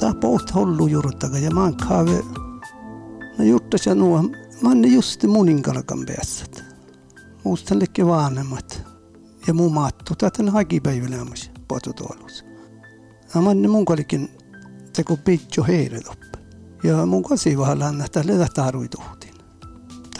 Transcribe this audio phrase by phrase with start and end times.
[0.00, 2.22] Tapoot hollu juurtaga ja mankhaave.
[3.38, 4.24] No juurtaja nuo,
[4.62, 6.46] manne just muninkalkan päässä.
[7.44, 8.82] Muistan lekki vanhemmat.
[9.46, 12.44] Ja muu maattu, päivänä hakipäivänämys potutuolus.
[13.34, 14.28] No ja mun kallikin
[14.96, 16.38] teko pitjo heiredoppe.
[16.84, 19.34] Ja mun kasi vahalla lännä, että ledä tarvituhtiin.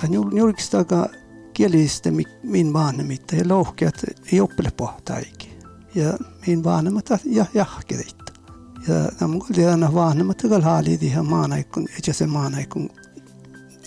[0.00, 1.08] Tämä julkistaakaan
[1.54, 2.10] kielistä
[2.42, 5.58] min vanhemmitta ja lohkeat ei oppile pohtaiki.
[5.94, 8.16] Ja min vanhemmat ja jahkerit.
[8.88, 12.90] Ja nämä kuitenkin vanhemmat kyllä haaliit ihan maanaikun, etkä se maanaikun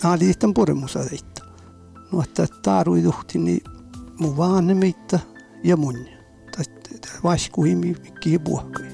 [0.02, 1.44] haaliit on puremusa teitta.
[2.12, 3.60] No että taarui tuhti niin
[4.18, 5.18] mun vanhemmitta
[5.64, 6.06] ja mun.
[7.24, 8.85] Vaskuhi mikki puhkai.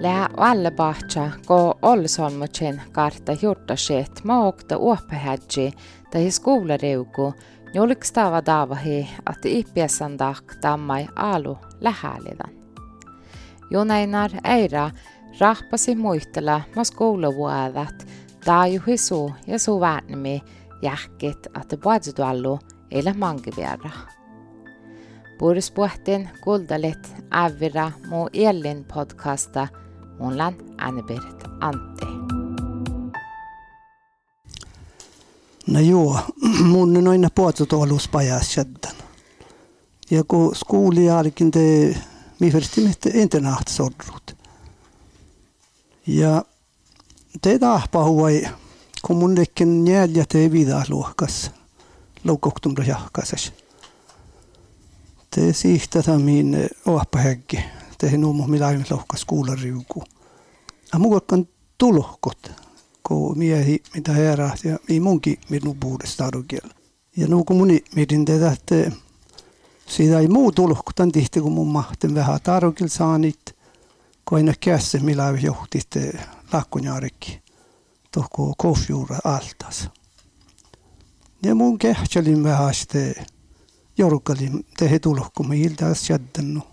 [0.00, 5.72] Lää alla bahcha ko olsolmuksen karta hjortaset maakta uoppahädji
[6.10, 7.34] tai skolareuku
[7.74, 12.50] julkistava daavahi att ipiasan dak tammai alu lähelivan.
[13.70, 14.90] Jonainar eira
[15.40, 18.06] rahpasi muistella mas kouluvuodat
[18.44, 20.40] taajuhi suu ja suu väänimi
[20.82, 22.58] jähkit att puhutsutallu
[22.90, 23.90] eilä mankiviera.
[25.38, 29.68] Purispuhtin kuldalit ävira muu Elin podcasta–
[30.20, 32.06] online Anne-Berit Antti.
[35.66, 36.20] No joo,
[36.72, 38.92] mun on aina puhututuoluspajasjätten.
[40.10, 41.96] Ja kun skuuli jälkeen te,
[42.40, 44.36] me verstimme internaatsorrut.
[46.06, 46.44] Ja
[47.42, 48.42] te tahpahuai,
[49.02, 51.50] kun mun nekin jäädjä te vidaluokkas,
[52.24, 53.52] loukoktumra jahkasas.
[55.30, 57.64] Te siihtätä min eh, ohpahäkki.
[58.00, 60.02] Te nuumu milain lohkas kuulariuku.
[60.92, 61.48] Ja mukakkan
[61.78, 62.52] tulohkot,
[63.02, 66.70] kun miehi mitä herät ja mi munkin minun puudesta arkiel.
[67.16, 68.92] Ja nu kun muni mietin tätä, että
[69.86, 73.56] siitä ei muu tulohkutan tihti kun mun mahten vähän tarkil saanit,
[74.28, 75.90] kun aina kässä millä johtit
[76.52, 77.42] lakkonjaarikki
[78.12, 79.88] tohko kofjuura altas.
[81.42, 83.14] Ja mun kehtselin vähän sitten
[83.98, 86.69] jorkalin tehe tulohku, me iltaas jättänyt.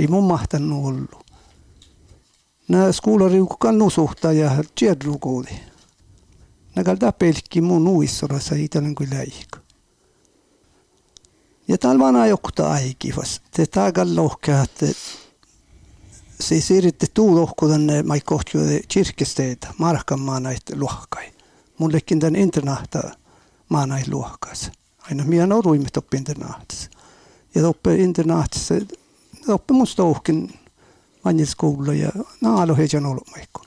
[0.00, 1.26] Ei mun mahtanut ollut.
[2.68, 5.50] Nää skuulariukukan nusuhtaa ja tiedrukoodi.
[6.76, 9.58] Nää kaltaa pelkki mun uissorassa itälän kuin läikö.
[11.68, 13.42] Ja täällä vaan ajokta aikivas.
[13.50, 14.86] Te täällä lohkaa, että
[16.40, 21.32] se siirrytte tuulohku tänne maikohtjuode kirkesteitä, markan maanait luohkai.
[21.78, 23.10] Mullekin tän internahta
[23.68, 24.70] maanait luohkas.
[24.98, 26.90] Aina minä on ruimit oppi internahtissa.
[27.54, 28.74] Ja oppi internahtissa,
[29.54, 30.58] oppi mun stouhkin
[31.24, 33.66] vanjilskoulu ja naalo heidän ollut maikon.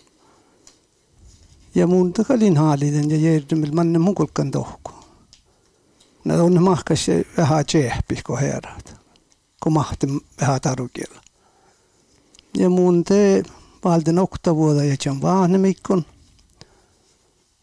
[1.75, 4.91] Ja mun takalin haaliden ja järjemmil manne mukulkan tohku.
[6.25, 7.07] Nä on mahkas
[7.37, 8.95] vähän tsehpi, kun herrat.
[9.63, 10.07] Kun mahti
[10.41, 11.21] vähän tarukilla.
[12.57, 13.43] Ja mun te
[13.83, 16.05] valden oktavuoda ja tjan vaahnemikon.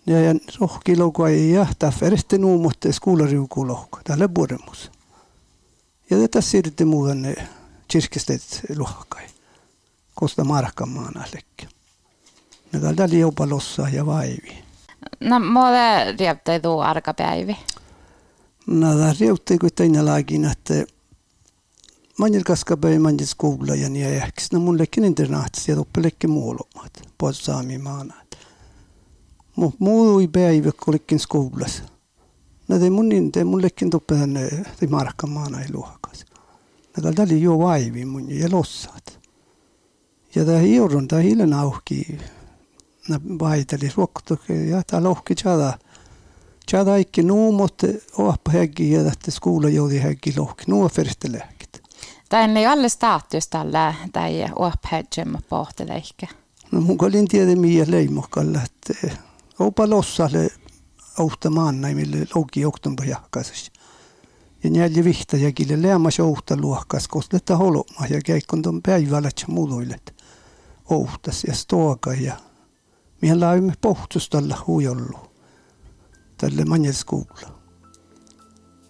[0.06, 4.00] Ja, ja rohki logo ei jahtaa ferste nuumotte skuulariuku lohko.
[4.04, 4.90] Tälle puremus.
[6.10, 7.36] Ja tätä siirrytte muuten
[7.90, 9.26] ne kirkistet luokai.
[10.14, 11.68] Kosta markkamaan lekki.
[12.72, 14.62] Ne kalta liupa lossa ja vaivi.
[15.20, 17.56] No, mulle tuu arkapäivi.
[18.66, 18.88] No,
[19.20, 20.84] riutti kuin teine lagin, että
[22.18, 24.52] manjil kaskapäi manjil skola ja niin ehkäs.
[24.52, 27.02] No mun lekkin internaattis ja toppelekki muolomat.
[27.18, 28.14] Pois saami maana.
[29.78, 31.82] Muu ei päivä kollekin skolas.
[32.68, 34.38] No te mun niin, te mun lekkin toppelen
[34.80, 36.29] te markka maana ei luokas.
[36.92, 39.18] Tagal tali jo vaivi mun ja lossat.
[40.34, 42.18] Ja tämä hiurun, ta hiilen auhki.
[43.08, 45.78] Na vaiteli ruokkutukke ja ta lohki tjada.
[46.66, 47.82] Tjada ikki nuumot
[48.18, 50.64] oappa häggi ja tähti skuulla joudi häggi lohki.
[50.66, 51.82] Nuo fyrste lähkit.
[52.28, 56.26] Tän ei alle status tällä tai oappa häggemma pohte lähkä.
[56.72, 59.16] No mun kalin tiedä miä leimokalla, että
[59.58, 60.48] opa lossalle
[61.18, 63.79] auttamaan näin, mille logi johtunpa jahkaisesti
[64.64, 70.14] ja neljä vihtaja kille lämmäs ohta luokkas, kosletta holoma ja keikon ton päivälät muduilet
[70.90, 72.34] ohtas ja stoaka ja
[73.22, 75.18] mihin laimme pohtustalla huijollu
[76.38, 77.60] tälle manjelskuulla.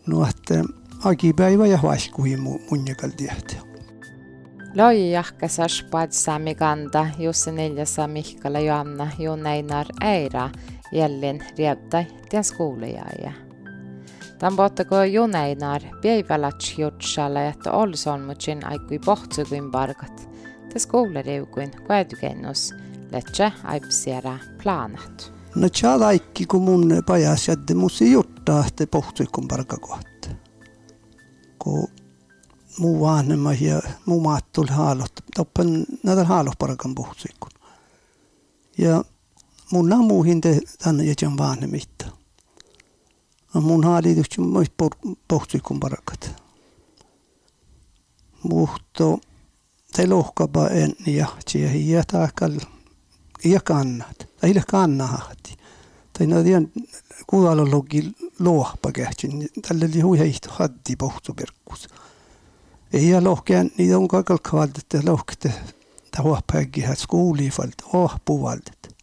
[0.06, 0.64] No, että
[1.04, 3.62] akipäivä ja vaihkuhi munjakal Lai
[4.74, 10.50] Loi jahkasa spatsami kanda, jossa neljässä Mihkala Joanna Joneinar Eira
[10.92, 13.49] jällin rieptä tien skuulejaaja.
[14.38, 20.30] Tämän bottako Juneinar päivälats jutsalla, että olsolmutsin aikui pohtsukuin parkat.
[20.72, 22.74] Te skoulariukuin koedukennus,
[23.12, 25.32] letse aipsiera planat.
[25.54, 30.28] No tjadaikki, kun mun pajas jädde musi juttaa, että pohtuikon parka kohta.
[31.58, 31.88] Kun
[32.78, 37.50] muu vanhemma ja muu maat tuli haalot, toppen näitä haalot parakan pohtuikon.
[38.78, 39.04] Ja
[39.72, 41.89] mun namuihin te tänne jätän vanhemmitta.
[43.54, 44.68] No mun haali tyhtsi myös
[45.28, 46.42] pohtuikon parakat.
[48.42, 49.04] Mutta
[49.92, 52.60] te lohkapa en ja siihen jätäkäl
[53.44, 54.28] ja kannat.
[54.40, 55.56] Tai ile kannahti.
[56.12, 56.72] Tai no tien
[57.26, 59.48] kuudalla logi lohpa kähtsin.
[59.68, 61.88] Tällä oli hui heihto haddi pohtuperkkus.
[62.92, 65.54] Ei lohkeen, niitä on kakalkvaldet ja lohkete.
[66.10, 68.96] Tämä huopäggi här skoolifalt, ohpuvaldet.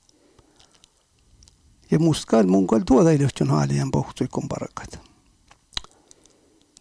[1.92, 5.00] Ja musta kall mun kall tuoda ilöhtön haalien pohtuikon parakat.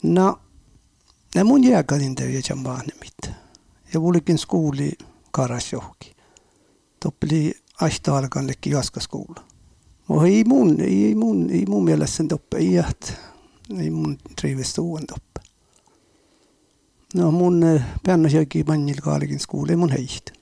[0.02, 0.38] No,
[1.34, 3.30] ne mun jääkadin teviä jambaanimit.
[3.94, 4.92] Ja mulikin skooli
[5.30, 6.16] karas johonkin.
[7.00, 9.44] Toppeli aista alkan lekki jaskaskoula.
[10.08, 13.12] Mo ei mun, ei mun, ei mun mielestä sen toppe, ei jäht,
[13.78, 15.40] ei mun triivistä uuden toppe.
[17.14, 20.35] No mun peannas jäki mannil kaalikin skooli, ei mun heihtin.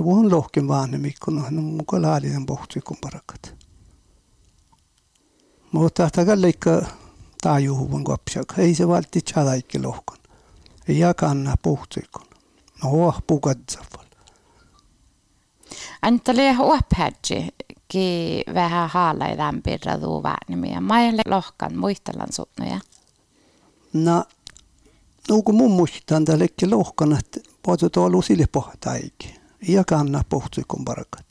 [0.00, 3.54] Ja mun lohken vanhemmikko, no, mun kalaalinen pohtuikon parakat.
[5.72, 6.86] Mutta tahtaa leikka
[7.42, 10.18] taajuhuvan kopsiak, ei se valti tjadaikki lohkon.
[10.88, 12.26] Ei jakanna pohtuikon.
[12.82, 14.04] No huohpuu katsafal.
[16.02, 17.48] Anta le uophädji
[17.88, 20.80] ki vähän haala i den birra du värnimiä.
[20.80, 22.80] Mä ei lohkan muistellan sutnuja.
[23.92, 24.24] No,
[25.44, 29.39] kun mun muistan tällä lohkan, että paljon tuolla sille pohtaikki.
[29.68, 31.26] Ja kanna pohtuikon parakat.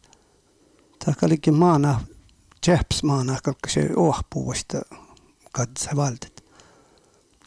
[1.05, 2.01] Tämä liikin maana,
[2.61, 4.81] tjäps maana, kalkka se ohpuusta
[5.51, 6.43] katsa valtet.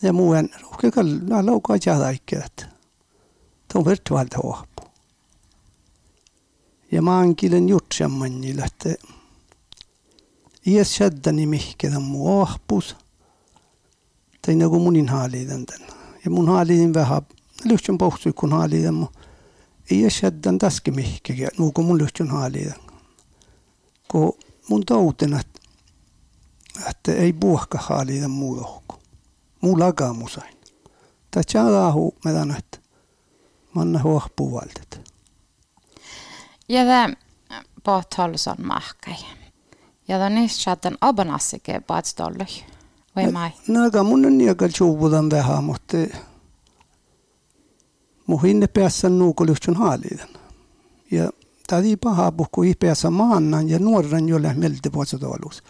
[0.02, 2.68] Ja muun rohkekal, nää laukaa jäädaikki, että
[3.72, 4.82] tuo on vertvalta ohpu.
[6.92, 8.94] Ja maankielen jutsammanilla, että
[10.66, 12.96] iäs shaddani mihkedan muu ohpus.
[14.46, 15.80] Tai nagu munin haalidan tän.
[16.24, 17.22] Ja mun haalidin vähän,
[17.64, 19.06] lyhtsän pohtuikon haalidan mu.
[19.90, 22.80] Iäs shaddan taski mihkekä, nuuko mun lyhtsän haalidan.
[24.08, 24.36] Ko
[24.68, 25.60] mun tauten, että,
[26.90, 28.94] että ei puhka haalidan muu lohku.
[29.60, 30.56] Muu lagamusain.
[31.30, 32.78] Tai tjaahu medan, että
[33.74, 35.12] manna huohpuu valtet.
[36.68, 37.16] Ja det
[37.84, 39.16] påtalson mahkai.
[40.08, 42.64] Ja det niistä shaddan abanassike paatstollui.
[43.16, 43.50] Vai mai?
[43.68, 45.96] Naga mun on niagal chuubudan vähän, mutta
[48.32, 50.28] Muhinne päässä nuukolustun haaliden.
[51.10, 51.30] Ja
[51.66, 55.62] tadi paha puhku päässä maannan ja nuoren jolle melti vuositovalus.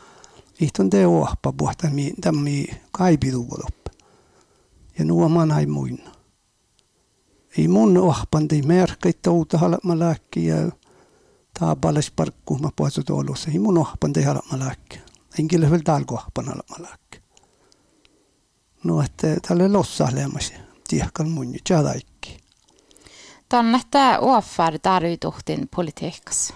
[0.61, 3.91] Ihton te ohpa puhta mi kaipi kaipiduvoloppa.
[4.99, 6.11] Ja nuo manhai muina.
[7.59, 10.57] Ei mun ohpan tei merkki touta lääkki ja
[11.59, 13.47] taabalas parkkuuma vuositovalus.
[13.47, 15.01] Ei mun ohpan tei halakmalakki.
[15.39, 16.47] Enkilö vielä talko ohpan
[16.79, 17.19] lääkki.
[18.85, 20.55] No että tälle lossahlemasi.
[20.89, 22.42] Tiehkal munni, tjadaikki.
[23.53, 26.55] Tannette offer tarvituhtin politiikassa?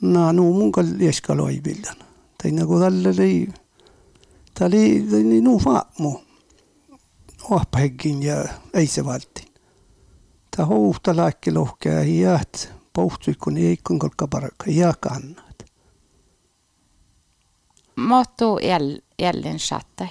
[0.00, 1.96] No, no mun kalli eskalo niinku ei pildan.
[2.42, 3.48] Tai nagu talle oli,
[4.54, 6.20] ta oli, ta oli nuu faamu.
[7.50, 8.44] Ohpahegin ja
[8.74, 9.46] äisevaltin.
[10.56, 15.64] Ta houvta laakki lohkea ja jäät pohtuikun ei kun kolka parakka ja kannat.
[17.96, 20.10] Mottu jäl, jällin chattai.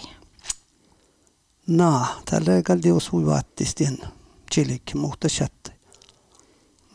[1.68, 3.98] No, tällä kalli osui vaattis tien
[4.54, 5.77] chilik muuta chattai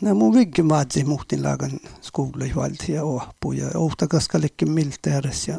[0.02, 5.58] nämä mun vykki maatsi muhtin laakan skoulujuolti ja ohpu ja ohtakaskallekin miltä edes ja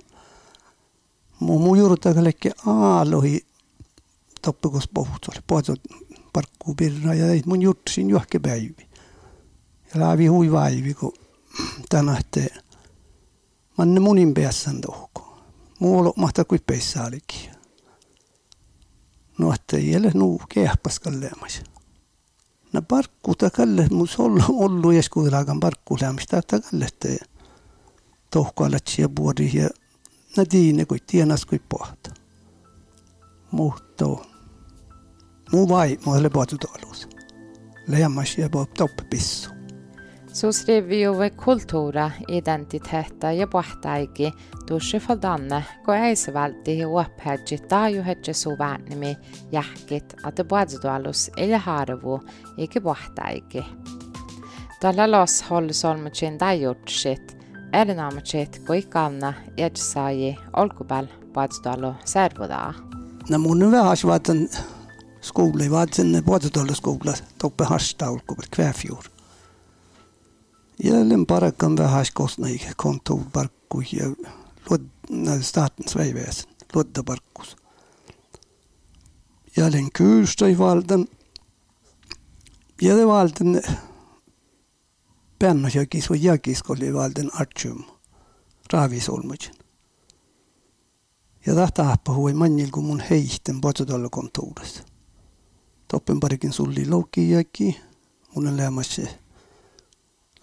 [1.39, 3.45] mun mun juurtakallekin aalohi
[4.41, 5.73] toppikus pohtuoli pohtu
[6.33, 8.89] parkkuu pirra ja mun juurtsin juhki päivi.
[9.93, 11.13] Ja laavi hui vaivi kun
[11.89, 12.47] tänähtee
[13.77, 14.81] manne munin päässän
[15.79, 17.51] Mun olo mahtaa kuin peissaalikin.
[19.37, 21.72] No että ei ole nuu kehpaskalleemaisen.
[22.73, 27.25] No parkku ta kalle, mus ollu, ollu jeskuilaagan parkku lämmistä, että kalle, että
[28.31, 29.69] tohkalat ja puori ja
[30.37, 32.09] na tiine, kui tienas kui pohta.
[33.51, 34.05] Mutta
[35.51, 37.07] muu vai, muu ole pohtu tuolus.
[37.87, 39.52] Lämmas ja pohtu pissu.
[40.33, 44.31] Så skriver vi jo kultura, identiteter ja pohtaigi,
[44.67, 49.17] tuossa faldanne, kun ei se vältti uophedji tai juhedji su väänimi
[49.51, 52.19] jähkit, että puhutualus eli harvu,
[52.57, 53.65] eikä pohtaigi.
[54.79, 57.37] Tällä los hollisolmutsin tajutsit,
[57.73, 62.73] erinomaisesti kui kanna, et sai olkupääl puhutualu servudaa.
[63.29, 64.49] No mun on vähän vaatan
[65.21, 69.12] skola, vaatan puhutualu skola, toppe hasta olkupääl kväfjord.
[70.79, 74.15] Jälenpara kunde haskoisnaiga kontow barkuya
[75.41, 77.57] staatens vägväsen, lodda barkus.
[79.57, 81.07] Jälen kurstai valden,
[82.81, 83.61] jäle valden
[85.39, 87.83] pennosjökis och jäkiskoli valden artsum,
[88.73, 89.55] raavisolmutsen.
[91.45, 94.83] Ja tahtaappa hui mannil kun mun heihten potsotolla kontoudessa.
[95.87, 97.75] Toppen parikin sulli loukkiäkin,
[98.35, 99.22] mun elämässä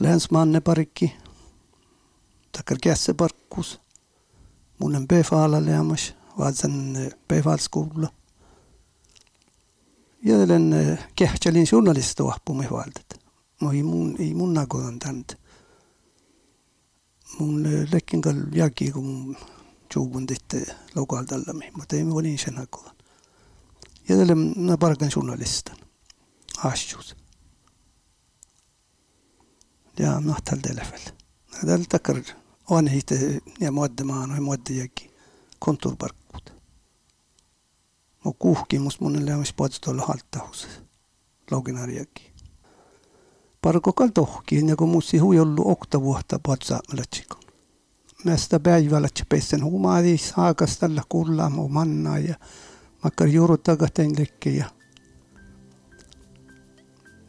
[0.00, 1.16] länsmanne parikki.
[2.52, 3.80] Takar kässe parkkus.
[4.78, 6.14] Mun on befaala lämmässä.
[6.38, 6.96] Vaatsan
[7.28, 8.08] befaalskoula.
[10.24, 13.20] Ja olen kehtsälin journalista vahpumme valtat.
[13.60, 15.38] No ei mun, ei mun nagodan tänt.
[17.38, 19.36] Mun lekkinkal jaki kun mun
[19.94, 21.70] juubun titte lokaaltallami.
[21.76, 22.96] Mutta ei me olin sen nagodan.
[24.08, 25.76] Ja olen parkan journalistan.
[26.64, 27.19] Asjus.
[30.00, 31.00] Ja nahtal telefel.
[31.66, 32.16] Dal takar
[32.70, 35.10] on hite ja modde maan ja modde jaki
[35.58, 36.52] kontorparkut.
[38.24, 40.68] Mu kuhkimus mun lämmis podstolla halttahus.
[41.50, 42.32] Loginariaki.
[43.62, 47.42] Parkokal tohki, ja kun mussi hui ollut okta vuotta podsaamalatsikon.
[48.24, 52.34] Mästä päivällä pessen humaadi saakas tällä kullaa mu mannaa ja
[53.04, 54.70] makkar juurutagaten lekki ja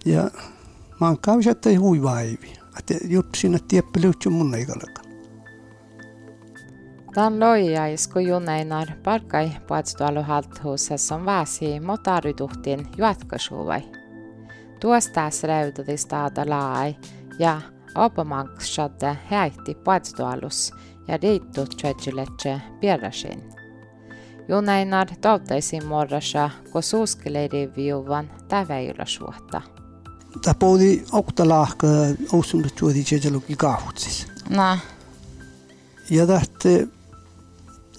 [0.05, 0.31] ja
[0.99, 2.60] man kausatta ei hui vaivi.
[3.03, 5.11] jutsinet tieppelyt jo mun aikalakaan.
[7.13, 13.81] Tän loijai skujuneinar parkai paatstualu halthuusessa on väsi motarytuhtin juotkosuvai.
[14.79, 16.95] Tuosta räytätis taata laai
[17.39, 17.61] ja
[17.95, 20.73] opamaksatte häitti paatstualus
[21.07, 23.43] ja riittu tjötjyletse pierrasin.
[24.47, 29.61] Juneinar tautaisi morrasa, kun suuskeleiden viuvan täväjyläsuotta.
[30.41, 31.87] Tämä puhuli oktalahka
[32.31, 34.27] ousunut juodi tjejeluki kahutsis.
[34.49, 34.77] No,
[36.09, 36.89] Ja tähti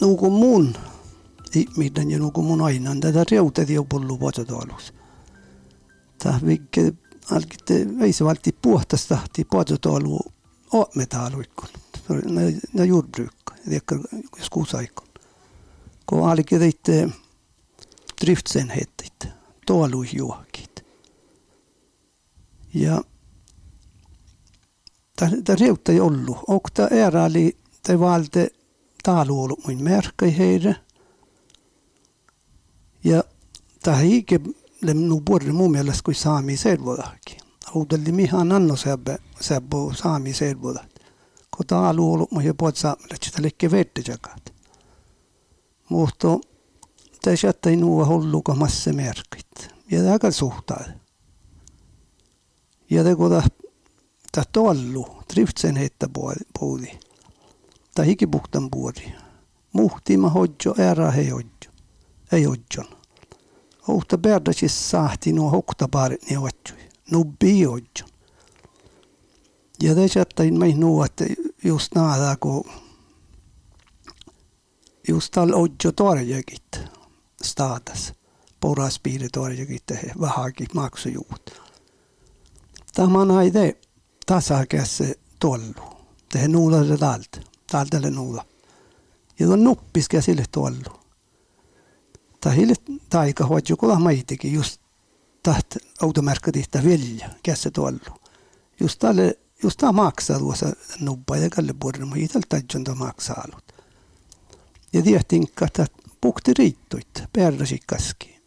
[0.01, 0.75] nuku mun
[1.55, 4.95] ihminen ja nuku mun aina tätä reuteti jo pullu puolestatalus.
[6.19, 6.93] Tämä vikke
[7.31, 10.21] alkitte väisevalti puhtas tahti puolestalu
[10.73, 11.69] ootmetaluikon.
[12.73, 13.83] Ne jordbruk, det
[14.43, 15.09] skosaikon.
[16.07, 17.09] Kun alki teitte
[18.21, 19.29] driftsenhetit,
[19.67, 20.72] tuolujuokit.
[22.75, 23.03] Ja
[25.17, 26.39] tämä reutta ei ollut.
[26.47, 28.49] Okta era oli, tai valde
[29.03, 30.77] taaluolu mun merkkai heille.
[33.05, 33.25] Ja
[33.83, 34.41] tämä hiike
[34.83, 37.39] lemnu puolelle mun mielestä kuin saami selvodakin.
[37.75, 40.93] Oudelli mihan anno sebbe, sebbo saami selvodat.
[41.57, 44.55] Kun taaluolu mun ja puolet saamille, sitä liikkeen vettä jakat.
[45.89, 46.29] Mutta
[47.23, 49.69] tässä jättäi nuo hulluka massa merkit.
[49.91, 50.85] Ja tämä suhtaa.
[52.93, 53.43] Ja Koda
[54.33, 56.09] ta allu, triutsen heittää
[56.59, 56.99] puoli.
[57.95, 58.71] Tai hiki puhtan
[59.73, 61.71] Muhti ma hodjo, ära hei hodjo.
[62.33, 62.87] Ei hodjon.
[63.89, 64.19] Ouhta
[64.53, 66.89] siis sahti nuo hokta paarit ne hodjoi.
[67.11, 68.09] Nubi hodjon.
[69.83, 71.25] Ja det chattain mig nu että
[71.65, 72.65] just naada gå
[75.09, 76.81] just tal odjo torjekit
[77.43, 78.13] stadas.
[78.61, 81.63] Porraspiiri torjekit vähäkin maksujuut.
[82.95, 83.77] Tämä on haide
[84.27, 85.05] tasakässä
[85.39, 85.97] tollu.
[86.33, 87.41] Tehe nuulalle talta.
[87.73, 88.45] Taltalle nuula.
[89.39, 91.01] Ja tuon nuppis käsille tollu.
[92.41, 92.75] Tai hille
[93.11, 94.81] taika hoidju kola maitikin just
[95.43, 98.21] taht automerkka tihtä vilja kässä tollu.
[98.81, 103.73] Just tälle just tämä maksaa tuossa nubba ja kalle puolella, mutta itältä tajunta maksaa alut.
[104.93, 105.87] Ja tiehtiin, että
[106.21, 108.43] pukti riittuit, pärräsi kaski.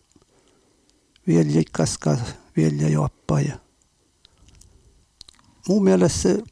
[1.28, 2.18] Vilja kaskaa,
[2.58, 3.65] vilja juoppaa ja
[5.68, 6.44] mu meelest see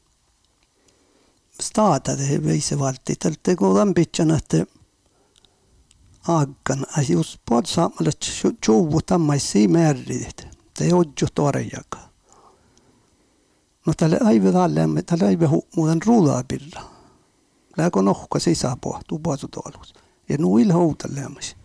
[1.60, 4.66] staada teeb veisevaldidelt tegu lämbitsanate
[6.28, 8.12] aggan as just pod samma
[8.62, 10.48] tjovo tamma si märrit
[10.80, 12.00] det är odjo torjaka.
[13.86, 14.52] No tälle aive
[15.06, 16.82] tälle ei ole muuten ruudaa pilla
[17.78, 19.94] läkö nohka sisäpoa tupaatu tuolus
[20.30, 21.56] ja nuil houtalleamas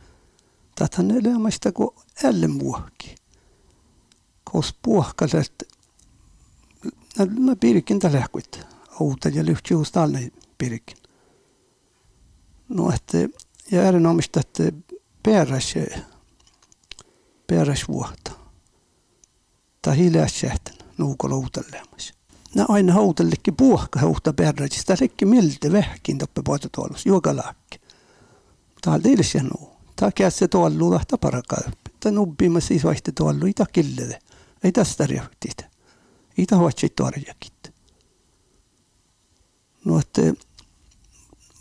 [0.75, 1.91] tähän elämästä kuin
[2.25, 3.15] älmuokki
[4.45, 5.63] kos puhkaselt
[7.27, 8.61] mä pirkin tällä lähkuit.
[9.01, 10.97] Outa ja lyhti just alle pirkin.
[12.69, 13.19] No että
[13.71, 14.63] ja erinomaista, että
[15.23, 15.75] peräs
[17.47, 18.31] peräs vuotta.
[19.83, 22.13] Tai hiljaa sähtän nuukolla uutelleemas.
[22.55, 24.71] Nä aina houtellekin puhka houta peräs.
[24.73, 27.81] Sitä lekki miltä vähkin toppe poita tuollus, joka lakki.
[28.83, 29.77] Tää teille se nuu.
[29.97, 31.61] Tää käsi tuollu lahta parakaa.
[32.01, 34.19] Tää nubbima siis vaihti tuollu, ita killede.
[34.65, 35.68] Ei tästä rehtiitä.
[36.39, 37.73] Itä huotsi torjakit.
[39.85, 40.23] No että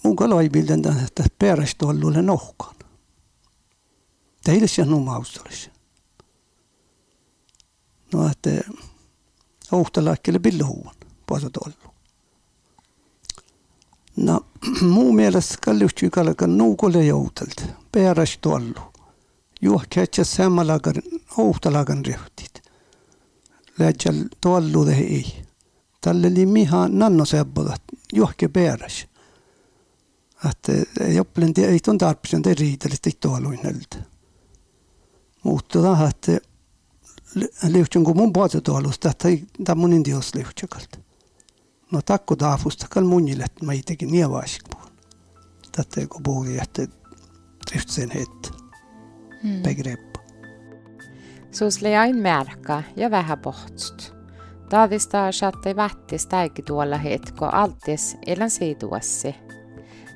[0.04, 2.76] mun kalaibilden tämän, että perästä ollulle nohkan.
[4.44, 5.70] Teille se on maustolis.
[8.14, 8.50] No että
[9.72, 10.92] ohtalaikkele pilluhuun,
[11.28, 11.94] puhuta ollu.
[14.16, 14.46] No,
[14.82, 18.94] muu mielestä kalliustyy kalkan nuukolle joutelta, perästä ollu.
[19.62, 20.96] Juokkäätsä sammalagan,
[21.38, 22.37] ohtalagan ryhtit.
[23.80, 25.44] Lähtsel tollu det ei.
[26.02, 27.82] Tälle oli miha nannosebbodat,
[28.14, 29.08] juokke peräs.
[30.44, 30.70] Att
[31.16, 33.98] joppelen ei ton tarpisen te riitelit ei tuoluin näiltä.
[35.44, 36.40] Mutta tähän, että
[37.68, 39.28] liuhtun kun mun puhuta tuolusta, että
[39.64, 40.98] tämä mun indios liuhtsakalta.
[41.92, 44.92] No takko taafusta kal munille, että mä itekin niin vaisik puhun.
[45.72, 46.88] Tätä kun puhuin, että
[47.72, 48.50] driftsen hette.
[49.44, 49.62] Mm.
[49.64, 50.07] Begrepp.
[51.58, 54.14] Suslejain märka ja vähän pohtst.
[54.70, 59.36] Taavista saatte vähtis täikituolla hetko altis ilän siiduassi.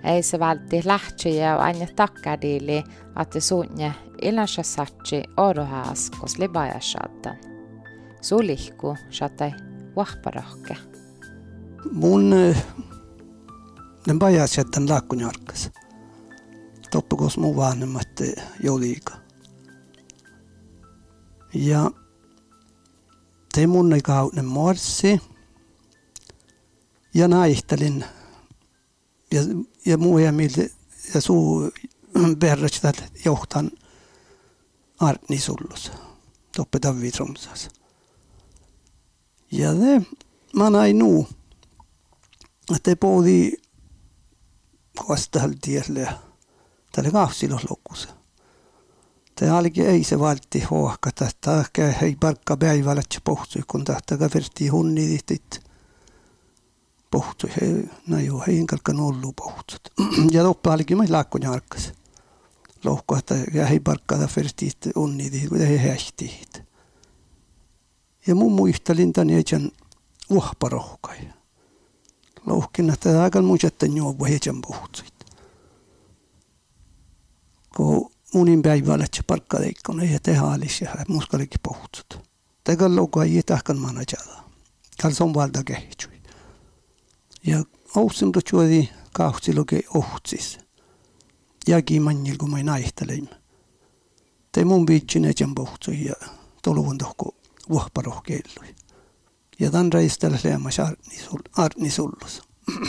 [0.03, 2.83] Ei se vältti lähtsi ja aina takkadiili,
[3.21, 7.35] että suunne ilän saatsi odohaas, kos libaja saattan.
[8.21, 9.53] Sulihku saatte
[9.95, 10.77] vahparohke.
[11.91, 12.65] Mun eh,
[14.07, 15.71] den bajas jätten lakkunjarkas.
[16.91, 19.20] Toppukos muu vanhemmat eh, jouliikaa.
[21.53, 21.91] Ja
[23.67, 25.21] mun kauden morsi.
[27.13, 28.05] Ja naihtelin.
[29.31, 29.41] Ja,
[29.85, 30.61] ja muu ja miltä
[31.13, 31.71] ja suu
[32.41, 32.93] verrasta
[33.25, 33.71] johtan
[34.99, 35.91] Artni sullus.
[36.55, 37.69] Toppe David Tromsas.
[39.51, 40.05] Ja det
[40.55, 41.25] man ei nu.
[42.69, 43.51] Att det både
[44.95, 46.13] kostal tielle.
[46.91, 48.20] Tälle kahsilos lokussa.
[49.41, 51.65] Det algi ei se valti hohkata, että
[52.01, 55.63] ei parkka päivällä pohtui, kun tahtaga verti hunni tihtit
[57.11, 57.49] pohtui.
[57.61, 59.81] He, no joo, ei kalkan ollut pohtut.
[60.31, 61.93] ja loppa algi mai laakkun jarkas.
[62.83, 63.35] Lohko, että
[63.69, 66.41] ei parkka da verti hunni tihtit, kun ei hähti.
[68.27, 69.71] Ja mun muistelin tän ejan
[70.29, 71.29] uhparohkai.
[72.45, 75.13] Lohkin, että aika muistetten juovu hejan pohtsuit.
[77.75, 82.31] Kun unin päivällä palkkaleikkoon ja tehaalis ja muskalikin pohutut.
[82.63, 84.43] Tegalla onko ei tahkan manajalla.
[85.01, 86.21] Kalson valta kehittyi.
[87.47, 87.63] Ja
[87.95, 90.59] ousin tuotiin kahtsilokei ohtsis.
[91.67, 93.29] Ja kiimannil kun mä naihtelein.
[94.51, 96.13] Te mun viitsin etän pohtui ja
[96.63, 97.35] toluvun tohko
[97.69, 98.75] vuohparoh kellui.
[99.59, 100.77] Ja tämän reistellä leemas
[101.57, 102.41] arnisullus.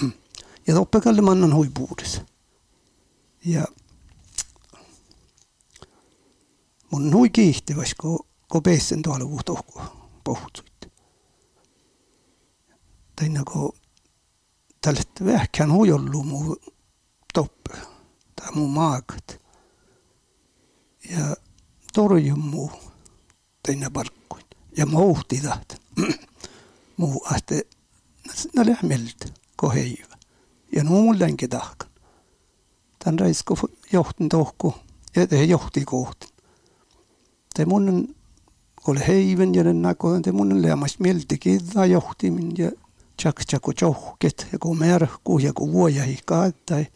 [0.67, 2.23] ja toppekalle mannan huipuudessa.
[3.45, 3.65] Ja
[6.93, 8.19] mun nui kiihtyväs, kun,
[8.53, 9.81] kun peisen tuolla vuhtohku
[10.25, 10.93] puhutsuit.
[13.17, 13.73] Tein kun
[14.81, 16.57] tälle vähkään huijollu muu
[17.35, 17.79] toppe,
[18.37, 19.41] tai muu maakat.
[21.11, 21.37] Ja
[21.93, 22.73] torjun muu
[23.63, 24.45] tein parkkuin.
[24.77, 25.77] Ja muuhti tahti.
[26.97, 27.63] muu ahte,
[28.57, 29.27] nä lähmeltä,
[29.61, 30.17] kun heivä.
[30.77, 31.91] Ja nu mun länke tahkan.
[33.05, 33.57] Tän reisko
[33.93, 34.75] johtin tohku,
[35.31, 36.32] ja johti kohti
[37.55, 38.15] te mun
[38.87, 42.71] ole heiven ja den nako te mun leamas mielti kidda johtimin ja
[43.17, 43.43] tjak
[43.81, 46.87] johket ja kun merkku ja kun vuoja hikaattai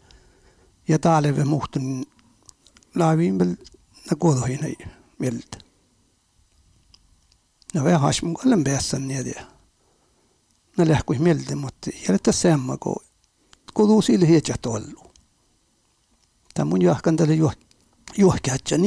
[0.87, 2.05] ja taaleve muhtun
[2.95, 3.55] laaviin bel
[4.11, 4.75] na kodohin ei
[5.19, 5.57] mieltä.
[7.73, 9.43] No vähän hasmun kallen päässä niitä.
[10.77, 12.95] Ne lähkui mieltä, mutta jäljellä semma, kun
[13.73, 15.11] kodu sille hietsä tollu.
[16.53, 17.37] Tämä mun jahkan tälle
[18.17, 18.77] juohkähtsä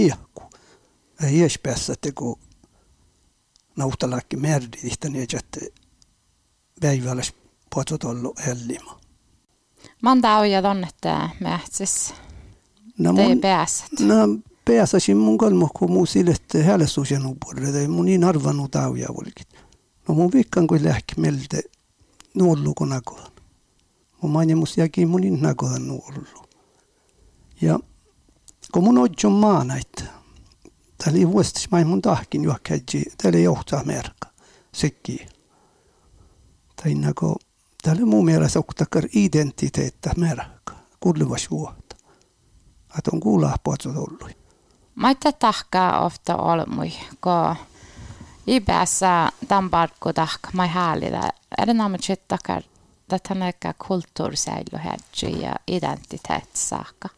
[1.20, 2.38] niehku ies päässä teko
[3.76, 5.60] nautalakki merdi tihtani että
[6.80, 7.22] päivällä
[7.74, 9.00] puhutot ollut hellima.
[10.02, 11.08] Man tauja tonnette
[11.40, 12.14] mähtsis.
[12.98, 13.40] No mun,
[14.00, 19.46] no pääsäsin mun kolmo, kun mun silette häälessuusien upuolelle, mun niin arvanu tauja olikin.
[20.08, 21.62] No mun vikkan kuin lähki melte
[22.34, 23.32] nuollu kun nakodan.
[24.22, 26.48] Mun mainemus jäki mun niin nakodan nuollu.
[27.60, 27.78] Ja
[28.72, 30.04] kun mun odjon maanaita,
[31.04, 34.28] tälle vuostis mun tahkin juokkaitsi, tälle johtaa merkka,
[34.72, 35.26] sekki,
[36.82, 37.36] Tai nagu,
[37.82, 41.96] tälle muu mielessä kuitenkin identiteettä merkka, kuulivas vuotta.
[42.98, 44.30] Että on kuulaa puhutus tullut.
[44.94, 47.56] Mä ette tahkaa ofta olmui, ko
[48.46, 51.30] ibässä tämän parkku tahkaa, mä häälillä.
[51.58, 57.08] Eli nämä tahkaa, että tämä on kulttuurisäilyhätsi ja identiteettisaakka.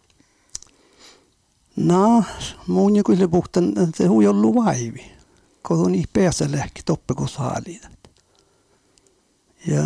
[1.77, 2.25] No,
[2.67, 5.13] muun joku se puhtan, se hui ollut vaivi.
[5.63, 7.81] Kodun ihpeässä lähti toppekushaaliin.
[9.67, 9.83] Ja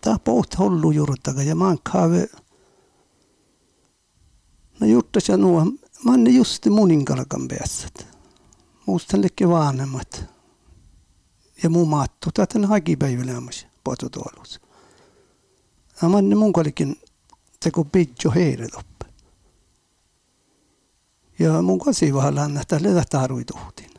[0.00, 2.28] tämä pohti hollu juurtaga ja mankhaave.
[4.80, 5.66] No juurtas ja nuo,
[6.04, 7.88] manne justi muninkalkan päässä.
[8.86, 10.24] Muistan lekki vanhemmat.
[11.62, 14.60] Ja muu maattu, tätä ne hakipäivälämässä potutuolus.
[16.02, 16.96] Ja manne munkalikin
[17.60, 17.86] teko
[18.34, 18.91] heidät oppi.
[21.38, 23.90] Ja mun kasi vahalla että letä taruituhtiin.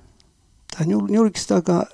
[0.77, 1.85] Tämä julkistakaan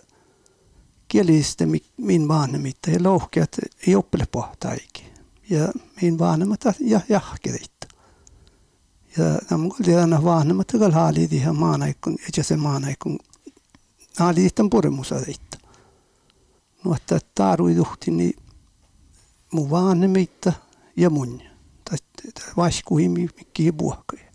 [1.08, 1.65] kielistä
[1.97, 5.06] min vanhemmit ja lohkeat ei oppile pohtaikin.
[5.49, 5.67] Ja
[6.02, 7.71] min vanhemmat ja jahkerit.
[9.17, 13.19] Ja nämä aina vanhemmat kyllä haaliit ihan maanaikun, eikä se maanaikun
[14.17, 15.58] haaliitan puremusadeita.
[16.84, 18.43] No että taaruituhti niin
[19.52, 20.54] mun vanhemmita
[20.95, 21.41] ja mun.
[21.89, 21.97] Tai
[22.58, 24.29] vaiskuhi mikki puhkai.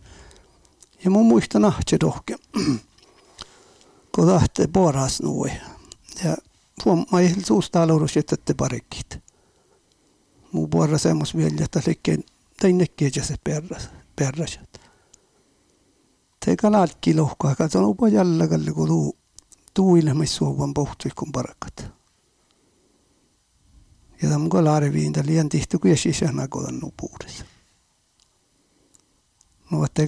[1.05, 2.37] Ja mun muista nahtse dohke.
[4.14, 5.51] Kun tahte poras nuoi.
[6.25, 6.37] Ja
[7.12, 9.19] ma ei suusta alurus jätätte parikit.
[10.53, 12.25] Muu puolella semmos vielä, että liikkeen
[12.61, 14.81] teinnekin se perras, perrasat.
[16.45, 19.17] Teikä laatki lohkaa, katson upa jällä kalle, kun tuu,
[19.75, 21.95] tuu ilmeissuovan pohtu, kun parakat.
[24.23, 27.45] Ja tämä on laariviintä liian tihti, kun sisään kodan nupuudessa.
[29.71, 30.03] No, että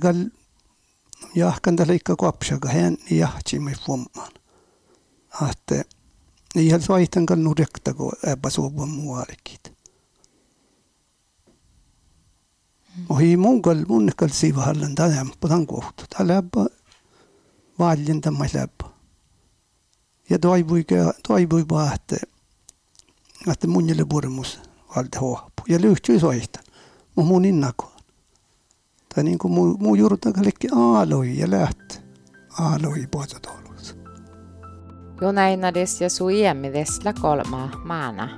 [1.36, 4.32] eikä jahkan tällä ikka kopsaka, hän jahtsimme fommaan.
[5.42, 5.84] Ahte,
[6.54, 9.58] ihan soitan kan nurjakta ko epäsuovan muuallekin.
[13.08, 16.04] Ohi mun kal mun kal siivahallan tämän putan kohtu.
[16.10, 16.66] Tää läppä
[17.78, 18.84] vaaljen tämä läppä.
[20.30, 20.84] Ja toivui
[21.28, 22.16] toivui vaan, että
[23.50, 24.60] että mun jälle purmus
[24.96, 25.62] valta hohpu.
[25.68, 26.64] Ja lyhtyi soihtan.
[27.16, 27.95] Mun mun innakoon.
[29.16, 32.02] Tai niin kuin muu, muu juuri on kaikki aaloi ja läht.
[32.60, 33.96] Aaloi pohjatolus.
[35.20, 38.28] Jo näin edes ja suiemides la kolma maana.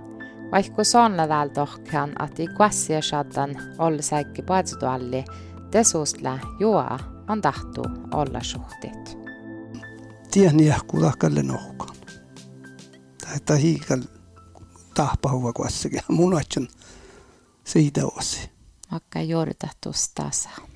[0.52, 5.24] Vaikka sonna täällä tohkan, että ikuassi ja saadaan olla säikki poisotalli,
[5.70, 7.82] tesuusla juoa on tahtu
[8.14, 9.18] olla suhteet.
[10.30, 11.96] Tiedän jähkuu tahkalle nohkaan.
[13.44, 14.02] Tai hiikal
[14.94, 16.00] tahpa huva kuassakin.
[16.08, 16.40] Mun
[17.64, 18.50] siitä osi.
[18.92, 20.67] Vaikka juuri tahtuu tasaa.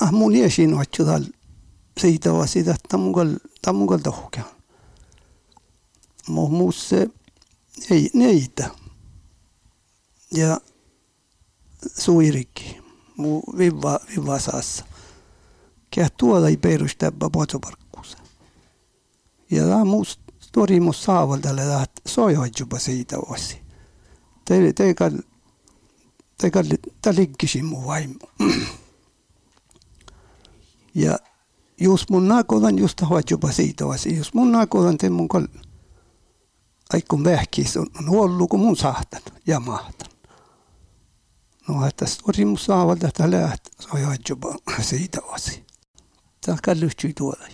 [0.00, 0.12] Ah
[0.74, 1.04] otsu
[2.00, 4.44] siitä on sitä tamugal tamugal tohkea.
[6.28, 7.08] Mo muusse
[7.90, 8.70] ei neitä.
[10.34, 10.60] Ja
[11.98, 12.82] suirikki.
[13.16, 14.84] Mu viva viva saassa.
[15.94, 18.18] Kää tuoda ei perustäppä potsoparkkuusa.
[19.50, 20.20] Ja tämä muus
[20.52, 23.62] tori muus saavaltalle tahat sojoitjupa siitä osi.
[24.44, 24.94] Te te
[26.50, 28.26] kal te kal ta liggisin mu vaimu.
[30.94, 31.18] ja
[31.80, 33.00] jos mun nakodan just
[33.30, 34.16] jopa siitä asia.
[34.16, 35.46] Jos mun nakodan te mun kol
[36.92, 40.10] aikun vähkis on, on ollut kun mun sahtan ja mahtan.
[41.68, 45.62] No että stori mun saavalta että läht haluat jopa siitä asia.
[46.46, 47.46] Tää kallyhtyi tuolla.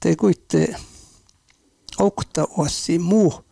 [0.00, 0.76] Te kuitte
[1.98, 3.46] okta osi muu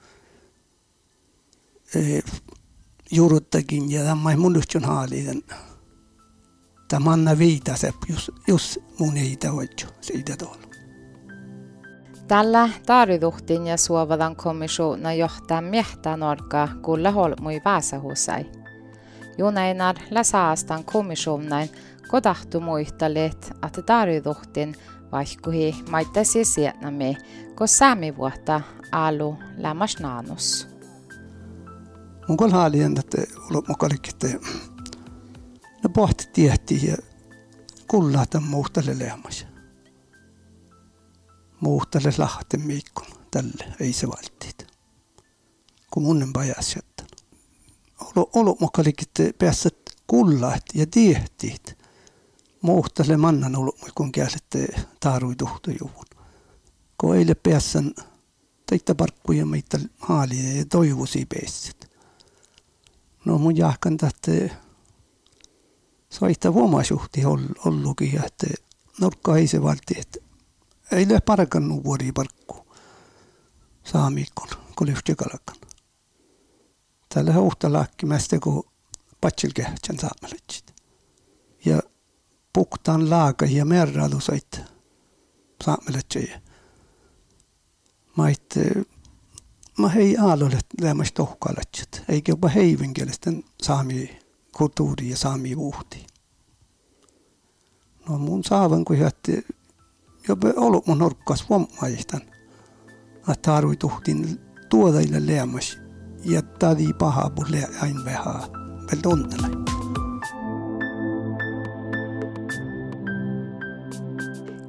[3.14, 5.44] juuruttakin ja tämä ei mun lyhtsyn haaliin
[7.00, 10.64] manna viita se, jos, jos mun ei hoidju siitä tuolla.
[12.29, 18.46] Tällä taariduhtin ja suovadan kommissioona johtaa miehtää norka kulla holmui vaasahusai.
[19.38, 21.70] Junainar läsaastan kommissionain
[22.09, 24.74] kodahtu muistalit, että taariduhtin
[25.12, 27.16] vaikkuhi maittaisi sietnämi,
[27.59, 28.61] kun saami vuotta
[28.92, 29.38] alu
[32.28, 32.28] lämmas naanus.
[32.28, 33.18] Mun kol haalien, että
[33.50, 33.74] olemme
[35.82, 36.96] No pohti tiehti ja
[37.88, 39.46] kullata muuttalle lehmas.
[41.60, 44.66] Muuttalle lahten miikkun tälle, ei se valtiit.
[45.90, 47.06] Kun munnen pajas jättän.
[48.00, 49.08] Olo, olo mokalikin
[49.38, 51.78] päässet kullat ja tiehtiit.
[52.62, 54.66] Muuttalle mannan olo, kun kielette
[55.00, 56.04] taarui tuhtojuvun.
[56.98, 57.94] Kun eile päässän
[58.66, 61.84] teitä parkkuja meitä haalia ja toivusi päässet.
[63.24, 64.50] No mun jahkan tahte
[66.10, 67.24] soita huomasuhti
[67.64, 68.46] ollukin, että
[69.00, 70.18] nurkka ei se valti, että
[70.92, 72.74] ei ole parkannu vuori parkku
[73.84, 75.56] saamikon, kun lyhtikalkan.
[77.14, 78.64] Tällä huhta laakkimästä, kun
[79.20, 80.74] patsilkehtsän saameletsit.
[81.64, 81.80] Ja
[82.52, 84.60] puktaan laaka ja merralu soit
[85.64, 86.30] saameletsit.
[88.16, 88.54] Mä et,
[89.78, 94.18] mä hei aalulle lämmäs tohkaletsit, eikä jopa heivinkielisten saami
[94.56, 96.06] kulttuuri ja saami vuhti.
[98.08, 98.96] No mun saavan kun
[100.28, 102.20] jopa ollut mun orkkas vommaistan.
[103.18, 105.78] Että tarvii tuhtin tuodaille leemas
[106.24, 108.42] ja tadi paha pulle ain vähän
[108.90, 109.48] vel tonnele.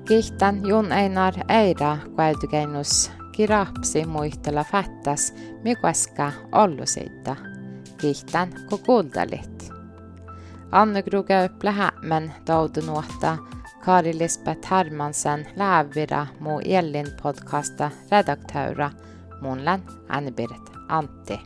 [0.07, 7.35] Kihtän Jon Einar Eira kuäytykennus Kirapsi muistella fattas, mikuaska olluseita.
[7.97, 9.69] Kiitän, kun kuuntelit.
[10.71, 13.37] Annu Grugauppla hämmen tautunuotta
[13.85, 18.91] Kari Lisbeth Hermansen läävira muu Elin podcasta redaktöra
[19.41, 21.39] munlen Anne-Birgit Antti.